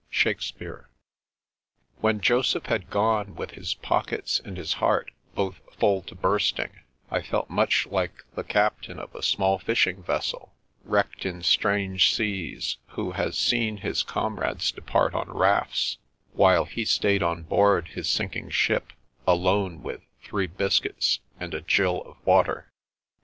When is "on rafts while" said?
15.13-16.65